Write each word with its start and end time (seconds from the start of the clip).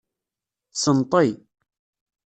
Senṭi. 0.81 1.27